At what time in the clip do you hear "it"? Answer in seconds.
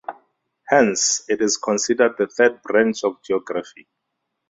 1.29-1.43